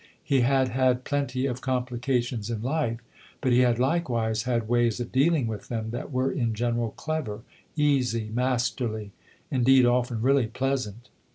He 0.23 0.39
had 0.41 0.69
had 0.69 1.03
plenty 1.03 1.45
of 1.45 1.61
complications 1.61 2.49
in 2.49 2.63
life, 2.63 3.01
but 3.39 3.51
he 3.51 3.59
had 3.59 3.77
likewise 3.77 4.41
had 4.45 4.67
ways 4.67 4.99
of 4.99 5.11
dealing 5.11 5.45
with 5.45 5.67
them 5.67 5.91
that 5.91 6.11
were 6.11 6.31
in 6.31 6.55
general 6.55 6.89
clever, 6.97 7.43
easy, 7.77 8.31
masterly 8.33 9.11
indeed 9.51 9.85
often 9.85 10.23
really 10.23 10.47
pleasant. 10.47 11.09